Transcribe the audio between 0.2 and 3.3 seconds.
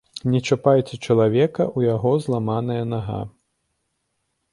Не чапайце чалавека, у яго зламаная нага!